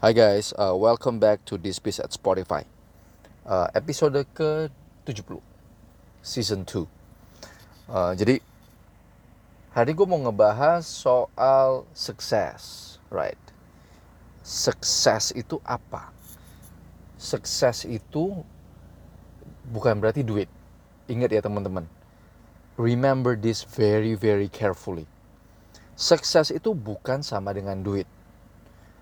Hi 0.00 0.16
guys, 0.16 0.56
uh, 0.56 0.72
welcome 0.72 1.20
back 1.20 1.44
to 1.44 1.60
This 1.60 1.76
Piece 1.76 2.00
at 2.00 2.08
Spotify. 2.08 2.64
Uh, 3.44 3.68
episode 3.76 4.16
ke-70, 4.32 5.44
season 6.24 6.64
2. 6.64 6.88
Uh, 7.84 8.16
jadi, 8.16 8.40
hari 9.76 9.92
gue 9.92 10.08
mau 10.08 10.16
ngebahas 10.16 10.88
soal 10.88 11.84
sukses, 11.92 12.96
right? 13.12 13.36
Sukses 14.40 15.36
itu 15.36 15.60
apa? 15.68 16.08
Sukses 17.20 17.84
itu 17.84 18.40
bukan 19.68 20.00
berarti 20.00 20.24
duit. 20.24 20.48
Ingat 21.12 21.28
ya 21.28 21.44
teman-teman. 21.44 21.84
Remember 22.80 23.36
this 23.36 23.68
very 23.68 24.16
very 24.16 24.48
carefully. 24.48 25.04
Sukses 25.92 26.48
itu 26.48 26.72
bukan 26.72 27.20
sama 27.20 27.52
dengan 27.52 27.84
duit 27.84 28.08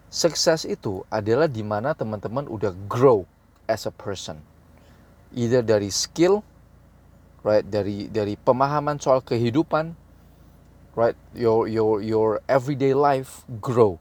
Sukses 0.08 0.64
itu 0.64 1.04
adalah 1.12 1.44
di 1.52 1.60
mana 1.60 1.92
teman-teman 1.92 2.48
udah 2.48 2.72
grow 2.88 3.28
as 3.68 3.84
a 3.84 3.92
person. 3.92 4.40
Either 5.36 5.60
dari 5.60 5.92
skill, 5.92 6.40
right, 7.44 7.60
dari 7.60 8.08
dari 8.08 8.40
pemahaman 8.40 8.96
soal 8.96 9.20
kehidupan, 9.20 9.92
right, 10.96 11.12
your 11.36 11.68
your 11.68 12.00
your 12.00 12.40
everyday 12.48 12.96
life 12.96 13.44
grow 13.60 14.00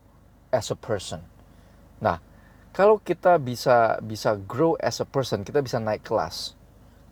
as 0.55 0.71
a 0.71 0.79
person. 0.79 1.27
Nah, 1.99 2.23
kalau 2.71 3.03
kita 3.03 3.35
bisa 3.35 3.99
bisa 3.99 4.39
grow 4.47 4.79
as 4.79 5.03
a 5.03 5.07
person, 5.07 5.43
kita 5.43 5.59
bisa 5.59 5.75
naik 5.75 6.07
kelas. 6.07 6.55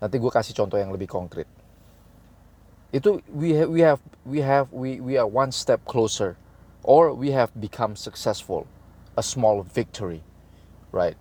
Nanti 0.00 0.16
gue 0.16 0.32
kasih 0.32 0.56
contoh 0.56 0.80
yang 0.80 0.88
lebih 0.88 1.12
konkret. 1.12 1.44
Itu 2.96 3.20
we 3.28 3.52
have, 3.60 3.68
we 3.68 3.84
have 3.84 4.00
we 4.24 4.40
have 4.40 4.72
we 4.72 5.04
we 5.04 5.20
are 5.20 5.28
one 5.28 5.52
step 5.52 5.84
closer, 5.84 6.40
or 6.80 7.12
we 7.12 7.36
have 7.36 7.52
become 7.60 7.92
successful 7.92 8.64
a 9.16 9.22
small 9.24 9.64
victory, 9.64 10.22
right? 10.92 11.16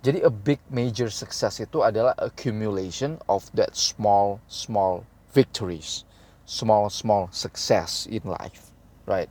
Jadi 0.00 0.24
a 0.24 0.32
big 0.32 0.60
major 0.72 1.12
success 1.12 1.60
itu 1.60 1.84
adalah 1.84 2.16
accumulation 2.16 3.20
of 3.28 3.44
that 3.52 3.76
small 3.76 4.40
small 4.48 5.04
victories, 5.36 6.08
small 6.48 6.88
small 6.88 7.28
success 7.32 8.08
in 8.08 8.24
life, 8.24 8.72
right? 9.04 9.28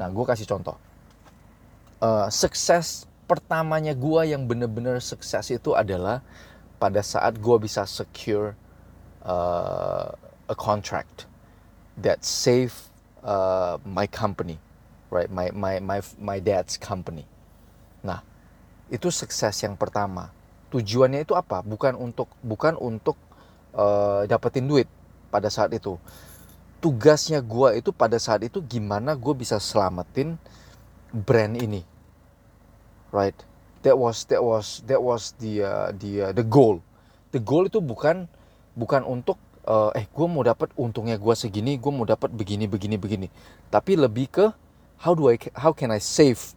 Nah, 0.00 0.08
gue 0.08 0.24
kasih 0.24 0.48
contoh. 0.48 0.76
Uh, 2.00 2.32
sukses 2.32 3.04
pertamanya 3.28 3.92
gue 3.92 4.32
yang 4.32 4.48
bener-bener 4.48 5.04
sukses 5.04 5.52
itu 5.52 5.76
adalah 5.76 6.24
pada 6.80 7.04
saat 7.04 7.36
gue 7.36 7.56
bisa 7.60 7.84
secure 7.84 8.56
uh, 9.20 10.08
a 10.48 10.56
contract 10.56 11.28
that 12.00 12.24
save 12.24 12.72
uh, 13.20 13.76
my 13.84 14.08
company 14.08 14.56
right? 15.10 15.28
My 15.28 15.50
my 15.52 15.82
my 15.82 15.98
my 16.16 16.38
dad's 16.38 16.78
company. 16.78 17.26
Nah, 18.00 18.22
itu 18.88 19.10
sukses 19.12 19.54
yang 19.60 19.76
pertama. 19.76 20.30
Tujuannya 20.70 21.26
itu 21.26 21.34
apa? 21.34 21.60
Bukan 21.66 21.98
untuk 21.98 22.30
bukan 22.40 22.78
untuk 22.78 23.18
uh, 23.74 24.22
dapetin 24.24 24.70
duit 24.70 24.86
pada 25.28 25.50
saat 25.50 25.74
itu. 25.74 25.98
Tugasnya 26.80 27.44
gue 27.44 27.76
itu 27.76 27.92
pada 27.92 28.16
saat 28.16 28.40
itu 28.40 28.62
gimana 28.64 29.12
gue 29.12 29.34
bisa 29.36 29.60
selamatin 29.60 30.40
brand 31.12 31.58
ini, 31.60 31.84
right? 33.12 33.36
That 33.84 34.00
was 34.00 34.24
that 34.32 34.40
was 34.40 34.80
that 34.88 35.02
was 35.02 35.36
the 35.36 35.60
uh, 35.60 35.88
the 35.92 36.30
uh, 36.30 36.32
the 36.32 36.46
goal. 36.46 36.80
The 37.34 37.42
goal 37.42 37.68
itu 37.68 37.84
bukan 37.84 38.30
bukan 38.78 39.04
untuk 39.04 39.36
uh, 39.68 39.92
eh 39.92 40.08
gue 40.08 40.26
mau 40.30 40.40
dapat 40.40 40.72
untungnya 40.78 41.20
gue 41.20 41.34
segini, 41.36 41.76
gue 41.76 41.92
mau 41.92 42.08
dapat 42.08 42.32
begini 42.32 42.64
begini 42.64 42.96
begini. 42.96 43.28
Tapi 43.68 44.00
lebih 44.00 44.26
ke 44.32 44.46
how 45.00 45.16
do 45.16 45.32
I 45.32 45.36
how 45.56 45.72
can 45.72 45.88
I 45.88 45.98
save 45.98 46.52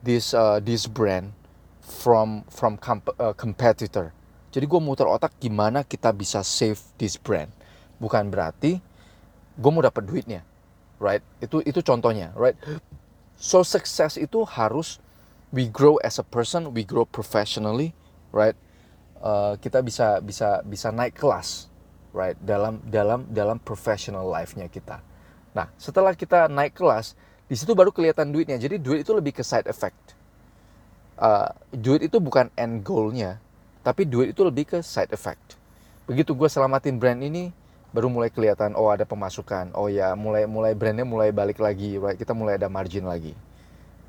this 0.00 0.32
uh, 0.32 0.60
this 0.64 0.88
brand 0.88 1.36
from 1.84 2.44
from 2.48 2.80
comp 2.80 3.12
uh, 3.20 3.36
competitor. 3.36 4.16
Jadi 4.50 4.64
gue 4.64 4.80
muter 4.80 5.04
otak 5.04 5.36
gimana 5.36 5.84
kita 5.84 6.10
bisa 6.16 6.40
save 6.40 6.80
this 6.96 7.20
brand. 7.20 7.52
Bukan 8.00 8.32
berarti 8.32 8.80
gue 9.56 9.70
mau 9.70 9.84
dapat 9.84 10.08
duitnya, 10.08 10.40
right? 10.96 11.20
Itu 11.38 11.60
itu 11.64 11.84
contohnya, 11.84 12.32
right? 12.32 12.56
So 13.36 13.60
success 13.60 14.16
itu 14.16 14.48
harus 14.48 14.96
we 15.52 15.68
grow 15.68 16.00
as 16.00 16.16
a 16.16 16.24
person, 16.24 16.72
we 16.72 16.88
grow 16.88 17.04
professionally, 17.04 17.92
right? 18.32 18.56
Uh, 19.20 19.60
kita 19.60 19.84
bisa 19.84 20.24
bisa 20.24 20.64
bisa 20.64 20.88
naik 20.88 21.16
kelas, 21.16 21.68
right? 22.16 22.36
Dalam 22.40 22.80
dalam 22.88 23.28
dalam 23.28 23.60
professional 23.60 24.24
life-nya 24.24 24.72
kita. 24.72 25.04
Nah, 25.52 25.72
setelah 25.76 26.12
kita 26.12 26.52
naik 26.52 26.76
kelas, 26.76 27.16
di 27.46 27.54
situ 27.54 27.72
baru 27.78 27.94
kelihatan 27.94 28.34
duitnya. 28.34 28.58
Jadi 28.58 28.82
duit 28.82 29.06
itu 29.06 29.14
lebih 29.14 29.38
ke 29.38 29.42
side 29.46 29.70
effect. 29.70 30.14
Uh, 31.16 31.48
duit 31.72 32.04
itu 32.04 32.20
bukan 32.20 32.52
end 32.58 32.84
goalnya, 32.84 33.40
tapi 33.80 34.04
duit 34.04 34.36
itu 34.36 34.44
lebih 34.44 34.68
ke 34.68 34.78
side 34.84 35.14
effect. 35.14 35.56
Begitu 36.04 36.36
gue 36.36 36.46
selamatin 36.50 37.00
brand 37.00 37.18
ini, 37.22 37.50
baru 37.96 38.12
mulai 38.12 38.28
kelihatan 38.28 38.76
oh 38.76 38.92
ada 38.92 39.08
pemasukan. 39.08 39.72
Oh 39.72 39.88
ya 39.88 40.12
mulai 40.12 40.44
mulai 40.44 40.76
brandnya 40.76 41.08
mulai 41.08 41.32
balik 41.32 41.62
lagi, 41.62 41.96
right? 41.96 42.20
Kita 42.20 42.36
mulai 42.36 42.60
ada 42.60 42.68
margin 42.68 43.08
lagi, 43.08 43.32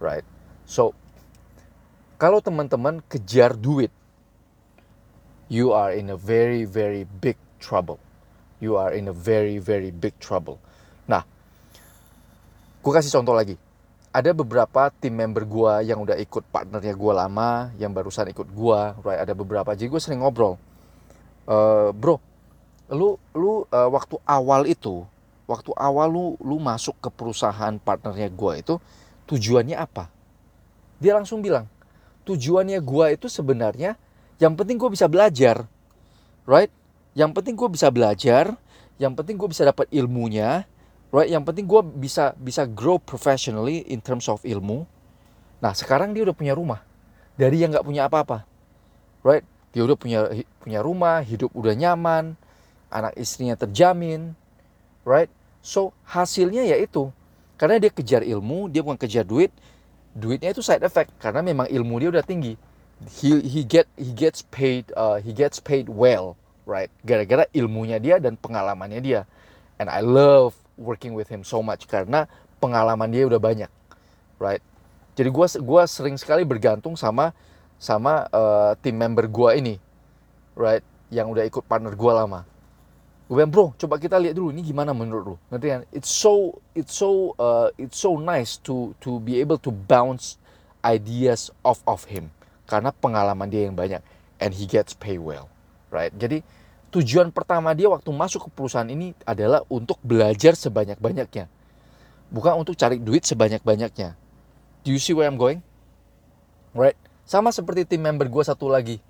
right? 0.04 0.28
So 0.68 0.92
kalau 2.20 2.44
teman-teman 2.44 3.00
kejar 3.08 3.56
duit, 3.56 3.94
you 5.48 5.72
are 5.72 5.96
in 5.96 6.12
a 6.12 6.20
very 6.20 6.68
very 6.68 7.08
big 7.24 7.40
trouble. 7.64 8.02
You 8.60 8.76
are 8.76 8.92
in 8.92 9.08
a 9.08 9.16
very 9.16 9.62
very 9.62 9.96
big 9.96 10.18
trouble. 10.20 10.60
Gue 12.88 12.96
kasih 12.96 13.20
contoh 13.20 13.36
lagi. 13.36 13.60
Ada 14.16 14.32
beberapa 14.32 14.88
tim 14.96 15.12
member 15.12 15.44
gue 15.44 15.92
yang 15.92 16.00
udah 16.00 16.16
ikut 16.24 16.48
partnernya 16.48 16.96
gue 16.96 17.12
lama 17.12 17.68
yang 17.76 17.92
barusan 17.92 18.32
ikut 18.32 18.48
gue 18.48 18.80
right? 19.04 19.28
Ada 19.28 19.36
beberapa. 19.36 19.76
Jadi 19.76 19.92
gue 19.92 20.00
sering 20.00 20.24
ngobrol. 20.24 20.56
Uh, 21.44 21.92
bro 21.92 22.16
lu 22.88 23.20
lu 23.36 23.68
uh, 23.68 23.92
waktu 23.92 24.16
awal 24.24 24.64
itu 24.64 25.04
waktu 25.52 25.76
awal 25.76 26.08
lu 26.08 26.26
lu 26.40 26.64
masuk 26.64 26.96
ke 27.04 27.12
perusahaan 27.12 27.76
partnernya 27.76 28.32
gue 28.32 28.54
itu 28.56 28.80
tujuannya 29.36 29.76
apa? 29.76 30.08
Dia 31.04 31.20
langsung 31.20 31.44
bilang 31.44 31.68
tujuannya 32.24 32.80
gue 32.80 33.06
itu 33.20 33.28
sebenarnya 33.28 34.00
yang 34.40 34.56
penting 34.56 34.80
gue 34.80 34.88
bisa 34.96 35.12
belajar. 35.12 35.68
Right? 36.48 36.72
Yang 37.20 37.36
penting 37.36 37.60
gue 37.60 37.68
bisa 37.68 37.92
belajar 37.92 38.56
yang 38.96 39.12
penting 39.12 39.36
gue 39.36 39.52
bisa 39.52 39.68
dapat 39.68 39.92
ilmunya 39.92 40.64
right? 41.12 41.30
Yang 41.32 41.44
penting 41.52 41.66
gue 41.68 41.82
bisa 41.84 42.36
bisa 42.38 42.68
grow 42.68 43.00
professionally 43.00 43.84
in 43.88 44.04
terms 44.04 44.28
of 44.28 44.44
ilmu. 44.44 44.84
Nah 45.64 45.74
sekarang 45.74 46.12
dia 46.12 46.28
udah 46.28 46.36
punya 46.36 46.54
rumah. 46.54 46.84
Dari 47.38 47.62
yang 47.62 47.74
nggak 47.74 47.86
punya 47.86 48.10
apa-apa. 48.10 48.44
Right? 49.22 49.46
Dia 49.72 49.86
udah 49.86 49.98
punya 49.98 50.20
punya 50.62 50.80
rumah 50.82 51.22
hidup 51.22 51.54
udah 51.54 51.74
nyaman 51.78 52.36
anak 52.92 53.14
istrinya 53.16 53.56
terjamin. 53.56 54.34
Right? 55.08 55.32
So 55.64 55.96
hasilnya 56.08 56.68
yaitu 56.68 57.12
karena 57.58 57.82
dia 57.82 57.90
kejar 57.90 58.22
ilmu 58.22 58.70
dia 58.70 58.86
bukan 58.86 59.02
kejar 59.02 59.26
duit 59.26 59.50
duitnya 60.18 60.52
itu 60.52 60.66
side 60.66 60.84
effect. 60.84 61.14
Karena 61.22 61.46
memang 61.46 61.70
ilmu 61.70 62.02
dia 62.02 62.10
udah 62.10 62.26
tinggi. 62.26 62.58
He 63.22 63.38
he 63.46 63.62
get 63.62 63.86
he 63.94 64.10
gets 64.10 64.42
paid 64.42 64.90
uh, 64.98 65.22
he 65.22 65.30
gets 65.30 65.62
paid 65.62 65.86
well. 65.86 66.34
Right? 66.68 66.92
Gara-gara 67.06 67.48
ilmunya 67.56 68.02
dia 68.02 68.20
dan 68.20 68.36
pengalamannya 68.36 69.00
dia. 69.00 69.22
And 69.78 69.88
I 69.88 70.02
love 70.02 70.58
working 70.78 71.18
with 71.18 71.28
him 71.28 71.42
so 71.42 71.60
much 71.66 71.90
karena 71.90 72.30
pengalaman 72.62 73.10
dia 73.10 73.26
udah 73.26 73.42
banyak, 73.42 73.70
right? 74.38 74.62
Jadi 75.18 75.34
gue 75.34 75.48
gua 75.66 75.90
sering 75.90 76.14
sekali 76.16 76.46
bergantung 76.46 76.94
sama 76.94 77.34
sama 77.82 78.30
uh, 78.30 78.78
tim 78.80 78.94
member 78.94 79.26
gue 79.26 79.50
ini, 79.58 79.76
right? 80.54 80.86
Yang 81.10 81.28
udah 81.34 81.44
ikut 81.50 81.64
partner 81.66 81.94
gue 81.98 82.14
lama. 82.14 82.42
Gue 83.28 83.44
bilang 83.44 83.52
bro, 83.52 83.66
coba 83.76 84.00
kita 84.00 84.16
lihat 84.16 84.40
dulu 84.40 84.56
ini 84.56 84.64
gimana 84.64 84.96
menurut 84.96 85.24
lu. 85.34 85.36
Nanti 85.52 85.68
kan, 85.68 85.82
it's 85.92 86.08
so 86.08 86.64
it's 86.78 86.96
so 86.96 87.36
uh, 87.42 87.74
it's 87.76 88.00
so 88.00 88.16
nice 88.16 88.56
to 88.62 88.96
to 89.04 89.20
be 89.20 89.42
able 89.42 89.60
to 89.60 89.74
bounce 89.74 90.40
ideas 90.86 91.52
off 91.66 91.84
of 91.84 92.08
him 92.08 92.32
karena 92.70 92.96
pengalaman 92.96 93.52
dia 93.52 93.68
yang 93.68 93.76
banyak 93.76 94.00
and 94.40 94.56
he 94.56 94.64
gets 94.64 94.94
pay 94.96 95.20
well, 95.20 95.50
right? 95.92 96.14
Jadi 96.16 96.46
tujuan 96.92 97.30
pertama 97.34 97.76
dia 97.76 97.92
waktu 97.92 98.08
masuk 98.10 98.48
ke 98.48 98.50
perusahaan 98.54 98.88
ini 98.88 99.12
adalah 99.28 99.64
untuk 99.68 100.00
belajar 100.04 100.56
sebanyak-banyaknya. 100.56 101.52
Bukan 102.28 102.54
untuk 102.60 102.76
cari 102.76 103.00
duit 103.00 103.24
sebanyak-banyaknya. 103.24 104.16
Do 104.84 104.90
you 104.92 105.00
see 105.00 105.16
where 105.16 105.28
I'm 105.28 105.40
going? 105.40 105.64
Right? 106.72 106.96
Sama 107.28 107.52
seperti 107.52 107.84
tim 107.84 108.04
member 108.04 108.28
gue 108.32 108.44
satu 108.44 108.72
lagi. 108.72 109.04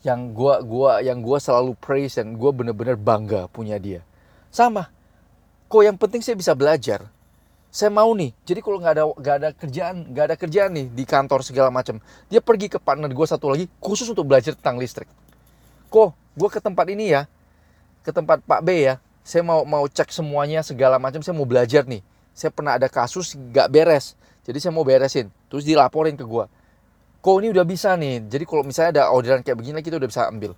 Yang 0.00 0.32
gue 0.32 0.54
gua, 0.64 1.04
yang 1.04 1.20
gua 1.20 1.36
selalu 1.36 1.76
praise 1.76 2.16
dan 2.16 2.32
gue 2.32 2.50
bener-bener 2.56 2.96
bangga 2.96 3.52
punya 3.52 3.76
dia. 3.76 4.00
Sama. 4.48 4.88
Kok 5.68 5.82
yang 5.84 5.96
penting 6.00 6.24
saya 6.24 6.40
bisa 6.40 6.56
belajar. 6.56 7.04
Saya 7.68 7.92
mau 7.92 8.10
nih. 8.16 8.32
Jadi 8.48 8.60
kalau 8.64 8.80
nggak 8.80 8.94
ada 8.96 9.04
nggak 9.06 9.36
ada 9.36 9.48
kerjaan 9.54 9.96
nggak 10.10 10.24
ada 10.24 10.36
kerjaan 10.40 10.70
nih 10.72 10.86
di 10.90 11.04
kantor 11.04 11.44
segala 11.44 11.68
macam, 11.70 12.00
dia 12.32 12.40
pergi 12.42 12.66
ke 12.72 12.80
partner 12.82 13.12
gue 13.12 13.26
satu 13.28 13.52
lagi 13.52 13.68
khusus 13.78 14.08
untuk 14.08 14.24
belajar 14.24 14.56
tentang 14.56 14.80
listrik. 14.80 15.06
Kok 15.92 16.29
gue 16.40 16.48
ke 16.48 16.60
tempat 16.64 16.88
ini 16.88 17.12
ya, 17.12 17.28
ke 18.00 18.08
tempat 18.08 18.40
Pak 18.40 18.64
B 18.64 18.88
ya, 18.88 18.96
saya 19.20 19.44
mau 19.44 19.60
mau 19.68 19.84
cek 19.84 20.08
semuanya 20.08 20.64
segala 20.64 20.96
macam, 20.96 21.20
saya 21.20 21.36
mau 21.36 21.44
belajar 21.44 21.84
nih. 21.84 22.00
Saya 22.32 22.48
pernah 22.48 22.80
ada 22.80 22.88
kasus 22.88 23.36
gak 23.52 23.68
beres, 23.68 24.16
jadi 24.48 24.56
saya 24.56 24.72
mau 24.72 24.80
beresin. 24.80 25.28
Terus 25.52 25.68
dilaporin 25.68 26.16
ke 26.16 26.24
gue. 26.24 26.46
kok 27.20 27.36
ini 27.36 27.52
udah 27.52 27.68
bisa 27.68 27.92
nih? 28.00 28.24
Jadi 28.32 28.48
kalau 28.48 28.64
misalnya 28.64 28.90
ada 28.96 29.04
orderan 29.12 29.44
kayak 29.44 29.60
begini 29.60 29.84
kita 29.84 30.00
udah 30.00 30.08
bisa 30.08 30.24
ambil. 30.24 30.56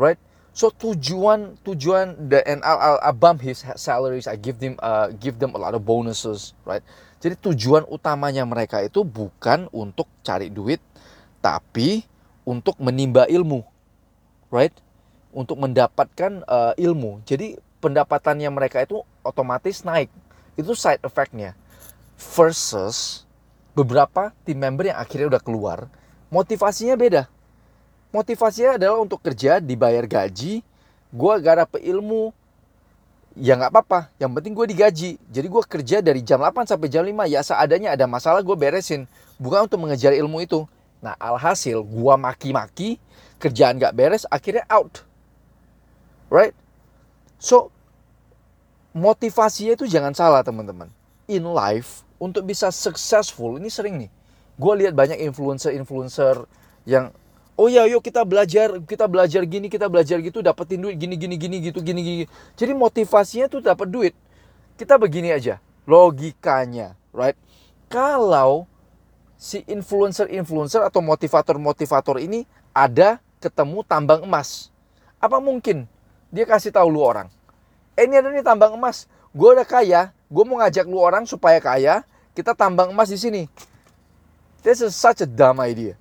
Right? 0.00 0.16
So 0.56 0.72
tujuan 0.72 1.60
tujuan 1.60 2.32
the 2.32 2.40
and 2.48 2.64
I'll, 2.64 2.98
I'll, 2.98 3.14
bump 3.14 3.44
his 3.44 3.62
salaries. 3.76 4.24
I 4.24 4.40
give 4.40 4.58
them 4.58 4.80
uh, 4.80 5.12
give 5.14 5.36
them 5.38 5.52
a 5.54 5.60
lot 5.60 5.76
of 5.76 5.84
bonuses 5.84 6.56
right? 6.64 6.82
Jadi 7.20 7.38
tujuan 7.38 7.86
utamanya 7.86 8.42
mereka 8.48 8.82
itu 8.82 9.04
bukan 9.04 9.68
untuk 9.70 10.08
cari 10.24 10.50
duit 10.50 10.82
tapi 11.38 12.02
untuk 12.42 12.74
menimba 12.82 13.28
ilmu 13.30 13.62
right 14.52 14.74
untuk 15.32 15.60
mendapatkan 15.60 16.42
uh, 16.48 16.72
ilmu 16.76 17.20
jadi 17.28 17.58
pendapatannya 17.78 18.48
mereka 18.50 18.82
itu 18.82 19.04
otomatis 19.22 19.84
naik 19.86 20.08
itu 20.58 20.74
side 20.74 21.02
effectnya 21.06 21.54
versus 22.18 23.28
beberapa 23.78 24.34
tim 24.42 24.58
member 24.58 24.90
yang 24.90 24.98
akhirnya 24.98 25.38
udah 25.38 25.42
keluar, 25.42 25.86
motivasinya 26.34 26.98
beda. 26.98 27.30
Motivasinya 28.10 28.74
adalah 28.74 28.98
untuk 28.98 29.22
kerja, 29.22 29.62
dibayar 29.62 30.02
gaji, 30.02 30.66
gue 31.14 31.32
gak 31.38 31.56
dapet 31.62 31.80
ilmu, 31.86 32.34
ya 33.38 33.54
nggak 33.54 33.70
apa-apa, 33.70 34.10
yang 34.18 34.34
penting 34.34 34.56
gue 34.56 34.66
digaji. 34.66 35.10
Jadi 35.30 35.46
gue 35.46 35.62
kerja 35.62 36.02
dari 36.02 36.24
jam 36.26 36.42
8 36.42 36.66
sampai 36.66 36.88
jam 36.90 37.06
5, 37.06 37.30
ya 37.30 37.40
seadanya 37.44 37.94
ada 37.94 38.10
masalah 38.10 38.42
gue 38.42 38.56
beresin. 38.58 39.06
Bukan 39.38 39.70
untuk 39.70 39.78
mengejar 39.78 40.10
ilmu 40.16 40.42
itu. 40.42 40.66
Nah 41.04 41.14
alhasil 41.16 41.82
gue 41.82 42.14
maki-maki, 42.18 42.98
kerjaan 43.38 43.78
gak 43.78 43.94
beres, 43.94 44.26
akhirnya 44.28 44.66
out. 44.70 45.06
Right? 46.28 46.52
So, 47.38 47.70
motivasinya 48.92 49.78
itu 49.78 49.86
jangan 49.86 50.12
salah 50.12 50.42
teman-teman. 50.42 50.90
In 51.30 51.46
life, 51.48 52.02
untuk 52.18 52.44
bisa 52.44 52.68
successful 52.74 53.56
ini 53.56 53.70
sering 53.70 53.94
nih 54.02 54.10
gue 54.58 54.72
lihat 54.84 54.92
banyak 54.92 55.22
influencer-influencer 55.22 56.42
yang 56.82 57.14
oh 57.54 57.70
ya 57.70 57.86
yuk 57.86 58.02
kita 58.02 58.26
belajar 58.26 58.82
kita 58.82 59.06
belajar 59.06 59.46
gini 59.46 59.70
kita 59.70 59.86
belajar 59.86 60.18
gitu 60.18 60.42
dapetin 60.42 60.82
duit 60.82 60.98
gini 60.98 61.14
gini 61.14 61.38
gini 61.38 61.56
gitu 61.62 61.78
gini 61.78 62.02
gini 62.02 62.24
jadi 62.58 62.74
motivasinya 62.74 63.46
tuh 63.46 63.62
dapat 63.62 63.86
duit 63.86 64.14
kita 64.74 64.98
begini 64.98 65.30
aja 65.30 65.62
logikanya 65.86 66.98
right 67.14 67.38
kalau 67.86 68.66
si 69.38 69.62
influencer-influencer 69.70 70.82
atau 70.82 70.98
motivator-motivator 70.98 72.18
ini 72.18 72.44
ada 72.74 73.22
ketemu 73.38 73.86
tambang 73.86 74.26
emas 74.26 74.74
apa 75.22 75.38
mungkin 75.38 75.86
dia 76.34 76.44
kasih 76.44 76.74
tahu 76.74 76.90
lu 76.90 77.00
orang 77.06 77.30
eh 77.94 78.04
ini 78.04 78.18
ada 78.18 78.34
nih 78.34 78.42
tambang 78.42 78.74
emas 78.74 79.06
gue 79.30 79.48
udah 79.54 79.62
kaya 79.62 80.10
gue 80.28 80.44
mau 80.44 80.60
ngajak 80.60 80.84
lu 80.84 81.00
orang 81.00 81.24
supaya 81.24 81.56
kaya, 81.58 82.04
kita 82.36 82.52
tambang 82.52 82.92
emas 82.92 83.08
di 83.08 83.18
sini. 83.18 83.42
This 84.60 84.84
is 84.84 84.92
such 84.92 85.24
a 85.24 85.28
dumb 85.28 85.58
idea. 85.64 85.96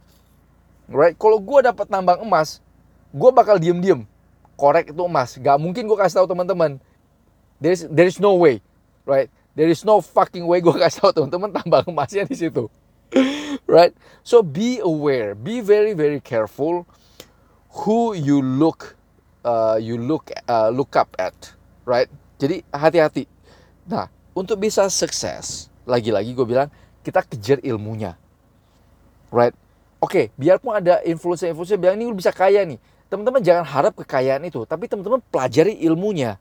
Right? 0.88 1.16
Kalau 1.16 1.39
gue 1.39 1.60
dapat 1.63 1.88
tambang 1.88 2.19
emas, 2.19 2.60
gue 3.12 3.31
bakal 3.31 3.56
diem-diem. 3.60 4.04
Korek 4.60 4.92
itu 4.92 5.04
emas. 5.04 5.39
Gak 5.39 5.57
mungkin 5.60 5.88
gue 5.88 5.98
kasih 5.98 6.24
tahu 6.24 6.28
teman-teman. 6.28 6.81
There 7.63 7.74
is, 7.74 7.88
there 7.88 8.10
is 8.10 8.19
no 8.19 8.36
way. 8.36 8.60
Right? 9.07 9.31
There 9.56 9.72
is 9.72 9.81
no 9.88 10.04
fucking 10.04 10.44
way 10.44 10.60
gue 10.60 10.75
kasih 10.84 11.07
tahu 11.07 11.12
teman-teman 11.16 11.50
tambang 11.56 11.86
emasnya 11.88 12.28
di 12.28 12.36
situ. 12.36 12.68
right? 13.68 13.94
So 14.24 14.44
be 14.44 14.80
aware. 14.80 15.36
Be 15.36 15.62
very 15.62 15.94
very 15.94 16.19
careful 16.19 16.88
who 17.83 18.12
you 18.18 18.42
look 18.42 18.98
uh, 19.48 19.77
you 19.80 19.95
look 19.95 20.31
uh, 20.48 20.69
look 20.69 20.95
up 21.00 21.12
at. 21.15 21.36
Right? 21.88 22.12
Jadi 22.38 22.68
hati-hati. 22.69 23.25
Nah, 23.88 24.12
untuk 24.36 24.59
bisa 24.59 24.86
sukses, 24.92 25.71
lagi-lagi 25.88 26.36
gue 26.36 26.44
bilang 26.44 26.68
kita 27.01 27.24
kejar 27.24 27.63
ilmunya. 27.63 28.19
Right? 29.31 29.56
Oke, 29.98 30.12
okay, 30.12 30.25
biarpun 30.38 30.77
ada 30.77 31.01
influencer-influencer 31.01 31.80
bilang 31.80 31.98
ini 31.98 32.13
bisa 32.13 32.30
kaya 32.30 32.62
nih. 32.68 32.77
Teman-teman 33.07 33.39
jangan 33.39 33.63
harap 33.63 33.95
kekayaan 33.95 34.44
itu, 34.45 34.68
tapi 34.68 34.92
teman-teman 34.92 35.24
pelajari 35.31 35.80
ilmunya. 35.88 36.36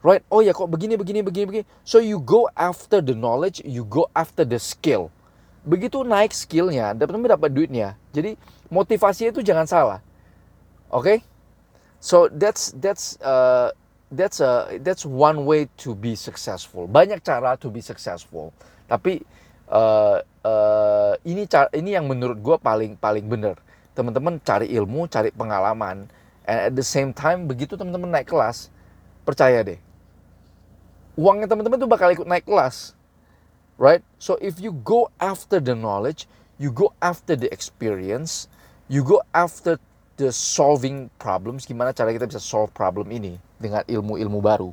Right? 0.00 0.24
Oh 0.32 0.40
ya 0.40 0.56
kok 0.56 0.66
begini 0.72 0.96
begini 0.96 1.20
begini 1.20 1.44
begini. 1.44 1.64
So 1.84 2.00
you 2.00 2.24
go 2.24 2.48
after 2.56 3.04
the 3.04 3.12
knowledge, 3.12 3.60
you 3.68 3.84
go 3.84 4.08
after 4.16 4.48
the 4.48 4.56
skill. 4.56 5.12
Begitu 5.60 6.00
naik 6.00 6.32
skillnya, 6.32 6.96
teman-teman 6.96 7.36
dapat 7.36 7.50
duitnya. 7.52 7.98
Jadi 8.16 8.36
motivasinya 8.72 9.30
itu 9.34 9.44
jangan 9.44 9.68
salah. 9.68 10.00
Oke? 10.88 11.04
Okay? 11.04 11.18
So 12.00 12.32
that's 12.32 12.72
that's 12.80 13.20
uh, 13.20 13.76
that's 14.08 14.40
a 14.40 14.80
that's 14.80 15.04
one 15.04 15.44
way 15.44 15.68
to 15.84 15.92
be 15.92 16.16
successful. 16.16 16.88
Banyak 16.88 17.20
cara 17.20 17.60
to 17.60 17.68
be 17.68 17.84
successful. 17.84 18.56
Tapi 18.88 19.20
uh, 19.68 20.24
uh, 20.24 21.12
ini 21.28 21.44
cara, 21.44 21.68
ini 21.76 21.92
yang 21.92 22.08
menurut 22.08 22.40
gue 22.40 22.56
paling 22.56 22.96
paling 22.96 23.28
benar. 23.28 23.60
Teman-teman 23.92 24.40
cari 24.40 24.72
ilmu, 24.72 25.12
cari 25.12 25.28
pengalaman, 25.28 26.08
and 26.48 26.58
at 26.58 26.72
the 26.72 26.84
same 26.84 27.12
time 27.12 27.44
begitu 27.44 27.76
teman-teman 27.76 28.08
naik 28.08 28.32
kelas, 28.32 28.72
percaya 29.28 29.60
deh, 29.60 29.76
uangnya 31.20 31.50
teman-teman 31.50 31.76
tuh 31.76 31.90
bakal 31.90 32.08
ikut 32.08 32.24
naik 32.24 32.48
kelas, 32.48 32.96
right? 33.80 34.04
So 34.20 34.36
if 34.44 34.60
you 34.60 34.76
go 34.84 35.08
after 35.18 35.58
the 35.58 35.72
knowledge, 35.72 36.28
you 36.60 36.68
go 36.68 36.92
after 37.00 37.32
the 37.34 37.48
experience, 37.48 38.46
you 38.92 39.00
go 39.00 39.24
after 39.32 39.80
the 40.20 40.28
solving 40.28 41.08
problems, 41.16 41.64
gimana 41.64 41.96
cara 41.96 42.12
kita 42.12 42.28
bisa 42.28 42.44
solve 42.44 42.68
problem 42.76 43.08
ini 43.08 43.40
dengan 43.56 43.80
ilmu-ilmu 43.88 44.38
baru, 44.44 44.70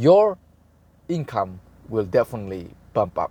your 0.00 0.40
income 1.12 1.60
will 1.92 2.08
definitely 2.08 2.72
bump 2.96 3.20
up. 3.20 3.28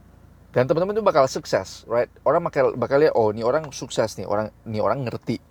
Dan 0.53 0.69
teman-teman 0.69 0.93
itu 0.93 1.05
bakal 1.05 1.25
sukses, 1.25 1.81
right? 1.89 2.09
Orang 2.21 2.45
bakal 2.45 2.77
bakal 2.77 3.01
lihat, 3.01 3.17
oh 3.17 3.33
ini 3.33 3.41
orang 3.41 3.73
sukses 3.73 4.13
nih, 4.21 4.29
orang 4.29 4.53
ini 4.69 4.77
orang 4.77 5.05
ngerti 5.09 5.41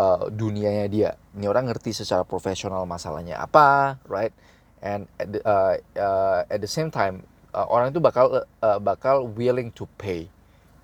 uh, 0.00 0.32
dunianya 0.32 0.86
dia, 0.88 1.10
ini 1.36 1.44
orang 1.44 1.68
ngerti 1.68 1.92
secara 1.92 2.24
profesional 2.24 2.88
masalahnya 2.88 3.36
apa, 3.36 4.00
right? 4.08 4.32
And 4.80 5.12
at 5.20 5.28
the, 5.28 5.40
uh, 5.44 5.76
uh, 6.00 6.40
at 6.48 6.64
the 6.64 6.68
same 6.68 6.88
time, 6.88 7.28
uh, 7.54 7.66
orang 7.68 7.90
itu 7.90 8.00
bakal 8.02 8.42
uh, 8.42 8.78
bakal 8.80 9.26
willing 9.26 9.70
to 9.74 9.86
pay, 9.98 10.26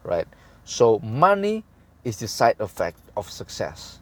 right? 0.02 0.26
So 0.66 0.98
money 1.02 1.62
is 2.06 2.18
the 2.18 2.30
side 2.30 2.58
effect 2.58 2.98
of 3.18 3.30
success. 3.30 3.98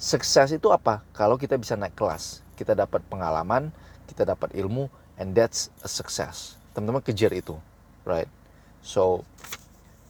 Sukses 0.00 0.54
itu 0.54 0.72
apa? 0.72 1.04
Kalau 1.12 1.36
kita 1.36 1.60
bisa 1.60 1.76
naik 1.76 1.92
kelas, 1.92 2.40
kita 2.56 2.72
dapat 2.72 3.04
pengalaman, 3.10 3.68
kita 4.08 4.24
dapat 4.24 4.54
ilmu, 4.56 4.88
and 5.20 5.36
that's 5.36 5.68
a 5.84 5.90
success. 5.90 6.56
Teman-teman 6.72 7.04
kejar 7.04 7.30
itu, 7.36 7.58
right? 8.08 8.30
So, 8.80 9.28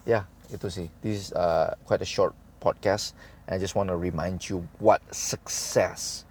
ya 0.07 0.23
yeah, 0.23 0.25
itu 0.55 0.71
sih. 0.71 0.87
This 1.03 1.15
is 1.17 1.27
uh, 1.35 1.75
quite 1.85 2.01
a 2.01 2.09
short 2.09 2.39
podcast, 2.63 3.19
and 3.49 3.57
I 3.57 3.59
just 3.59 3.75
want 3.75 3.91
to 3.91 3.99
remind 3.99 4.47
you 4.47 4.63
what 4.79 5.03
success 5.11 6.23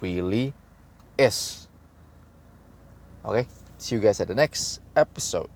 really 0.00 0.56
is. 1.20 1.68
Okay, 3.24 3.44
see 3.78 3.94
you 3.94 4.00
guys 4.00 4.20
at 4.20 4.28
the 4.28 4.34
next 4.34 4.80
episode. 4.96 5.48